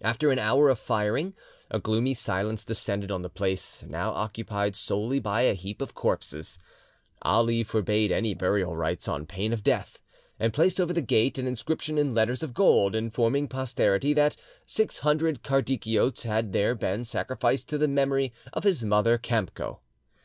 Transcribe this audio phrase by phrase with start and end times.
[0.00, 1.32] After an hour of firing,
[1.70, 6.58] a gloomy silence descended on the place, now occupied solely by a heap of corpses.
[7.22, 10.00] Ali forbade any burial rites on pain of death,
[10.40, 14.34] and placed over the gate an inscription in letters of gold, informing posterity that
[14.66, 19.78] six hundred Kardikiotes had there been sacrificed to the memory of his mother Kamco.